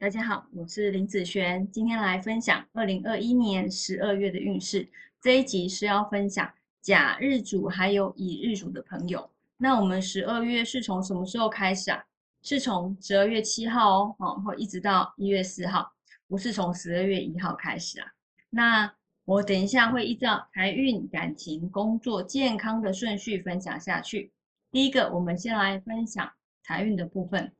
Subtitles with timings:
[0.00, 4.88] 大家好，我是林子璇，今天来分享二零二一年十二月的运势。
[5.20, 6.48] 这一集是要分享
[6.80, 9.28] 甲日主还有乙日主的朋友。
[9.56, 12.00] 那我们十二月是从什么时候开始啊？
[12.42, 15.92] 是从十二月七号哦，哦，或一直到一月四号，
[16.28, 18.06] 不是从十二月一号开始啊。
[18.50, 18.94] 那
[19.24, 24.30] 我等一下会依照财运、感情、工作、健康的顺序分享下去。
[24.70, 26.30] 第一个，我们先来分享
[26.62, 27.52] 财运的部分。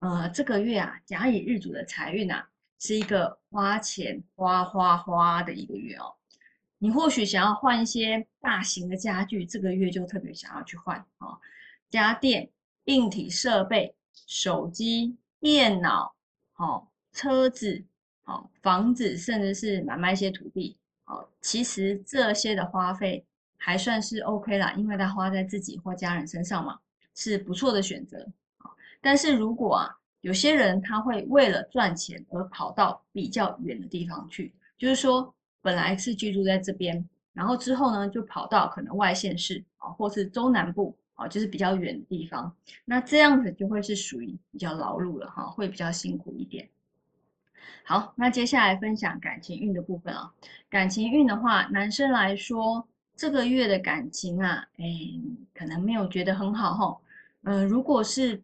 [0.00, 2.48] 呃，这个月啊，甲乙日主的财运啊，
[2.78, 6.14] 是一个花钱花花花的一个月哦。
[6.78, 11.38] 你或许想要换一些大型的家具，这个月就特别想要去换哦。
[11.88, 12.50] 家电、
[12.84, 13.94] 硬体设备、
[14.26, 16.14] 手机、电脑、
[16.56, 17.82] 哦，车子、
[18.24, 20.76] 哦，房子，甚至是买卖一些土地
[21.06, 21.26] 哦。
[21.40, 23.24] 其实这些的花费
[23.56, 26.78] 还算是 OK 啦，因为它花在自己或家人身上嘛，
[27.14, 28.28] 是不错的选择。
[29.06, 29.88] 但是如果啊，
[30.22, 35.32] 有些人他会为了赚钱而跑到比较远的地方去，就是说
[35.62, 42.52] 本来是居住在这边，然后之后呢就跑到可能外县市啊，或是中南部啊，就是比较远的地方，
[42.84, 46.68] 那这样子就会是属于比较劳碌了哈，会比较辛苦一点。
[47.84, 50.32] 好，那接下来分享感情运的部分啊，
[50.68, 54.84] 感情运的话，男生来说这个月的感情啊，哎，
[55.54, 56.98] 可能没有觉得很好哈，
[57.44, 58.42] 嗯，如果是。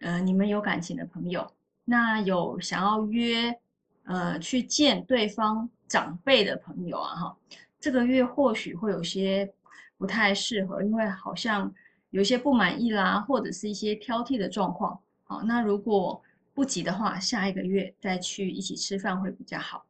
[0.00, 1.50] 呃，你们有感情的朋友，
[1.84, 3.58] 那有想要约，
[4.04, 7.36] 呃，去见对方长辈的朋友啊，哈，
[7.80, 9.52] 这个月或许会有些
[9.96, 11.72] 不太适合，因为好像
[12.10, 15.00] 有些不满意啦，或者是一些挑剔的状况。
[15.24, 19.84] 好，那如果不急的话，下一个月再去一起吃饭会比较好。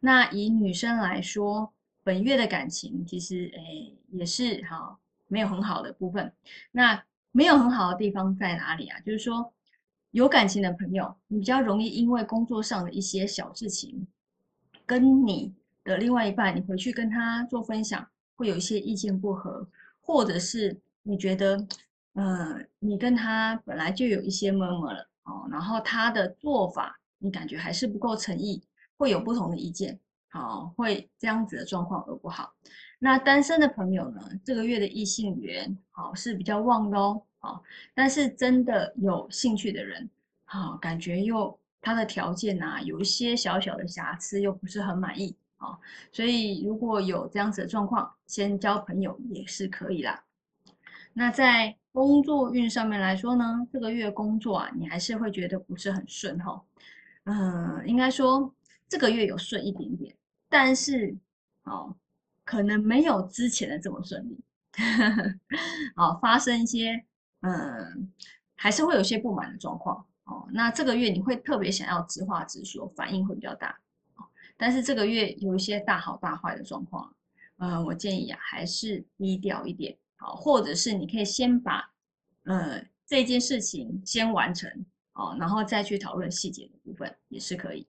[0.00, 3.60] 那以女生来说，本月的感情其实，哎，
[4.10, 6.32] 也是哈，没有很好的部分。
[6.70, 7.02] 那
[7.36, 8.98] 没有很好的地方在哪里啊？
[9.00, 9.52] 就是说，
[10.12, 14.06] 有感情的朋友，你比较容易因为工作上的一些小事情，
[14.86, 15.52] 跟你
[15.84, 19.68] 的另外一半，你回去跟他做分享，会有一些意见不合，
[20.00, 21.66] 或者是你觉得，
[22.14, 28.62] 呃，你跟他本来就有一些么么了哦，然后他的做法你感觉还是不够诚意，
[28.96, 30.00] 会有不同的意见，
[30.36, 32.52] 好，会这样子的状况而不好。
[32.98, 34.20] 那单身的朋友呢？
[34.44, 37.62] 这个月的异性缘好是比较旺的哦，好，
[37.94, 40.08] 但是真的有兴趣的人，
[40.44, 45.78] 好，感觉又他的条件啊有一些小小的瑕疵，又不是很满意，啊，
[46.12, 50.22] 所以如果有这样子的状况，先交朋友也是可以啦。
[51.14, 56.62] 那在工作运上面来说呢，这个月工作啊，你还是会觉得不是很顺哈，
[57.24, 58.54] 嗯，应该说
[58.88, 60.14] 这个月有顺一点点，
[60.48, 61.16] 但是，
[61.64, 61.96] 哦。
[62.48, 64.38] 可能没有之前的这么顺利，
[65.96, 67.04] 哦，发生一些
[67.40, 68.08] 嗯，
[68.54, 70.46] 还是会有些不满的状况哦。
[70.52, 73.76] 那这个月你会特别想要直话直说，反应会比较大
[74.14, 74.24] 哦
[74.56, 77.12] 但是这个月有一些大好大坏的状况，
[77.56, 81.90] 嗯，我建议啊，还是低调一点好，或者是你可以先把
[82.44, 84.70] 呃这件事情先完成
[85.14, 87.84] 哦，然后再去讨论细节的部分也是可以。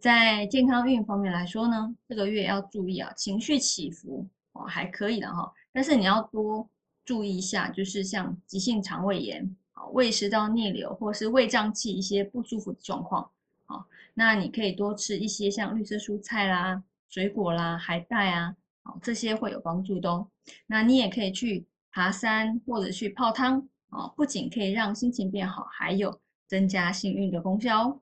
[0.00, 6.66] 在健康运方面来说呢，这个月要注意啊，情绪起伏哦还可以的哈，但是你要多
[7.04, 13.30] 注意一下，就是像急性肠胃炎啊、胃食道逆流或是胃胀气一些不舒服的状况
[13.66, 13.84] 啊，
[14.14, 20.26] 那你可以多吃一些像绿色蔬菜啦、水果啦、海带啊，哦这些会有帮助的哦。
[20.66, 28.00] 那你也可以去爬山或者去泡汤哦，不仅可以让心情变好，还有增加幸运的功效哦。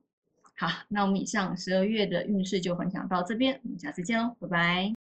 [0.59, 4.97] 好，那我们以上十二月的运势就分享到这边，我们下次见哦，拜拜。